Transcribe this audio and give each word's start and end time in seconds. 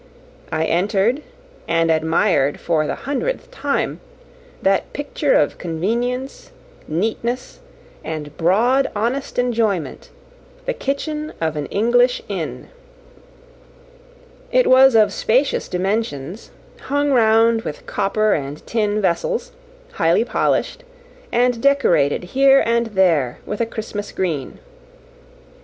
I 0.51 0.65
entered, 0.65 1.21
and 1.67 1.91
admired, 1.91 2.59
for 2.59 2.87
the 2.87 2.95
hundredth 3.05 3.51
time, 3.51 3.99
that 4.63 4.93
picture 4.93 5.35
of 5.35 5.59
convenience, 5.59 6.49
neatness, 6.87 7.59
and 8.03 8.35
broad, 8.35 8.89
honest 8.95 9.37
enjoyment, 9.37 10.09
the 10.65 10.73
kitchen 10.73 11.33
of 11.39 11.55
an 11.55 11.67
English 11.67 12.19
inn. 12.27 12.69
It 14.51 14.65
was 14.65 14.95
of 14.95 15.13
spacious 15.13 15.67
dimensions, 15.67 16.49
hung 16.79 17.11
round 17.11 17.61
with 17.61 17.85
copper 17.85 18.33
and 18.33 18.65
tin 18.65 19.01
vessels, 19.01 19.51
highly 19.91 20.25
polished, 20.25 20.83
and 21.31 21.61
decorated 21.61 22.23
here 22.23 22.63
and 22.65 22.87
there 22.87 23.37
with 23.45 23.61
a 23.61 23.67
Christmas 23.67 24.11
green. 24.11 24.57